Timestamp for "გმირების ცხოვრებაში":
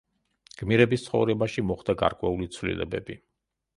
0.61-1.65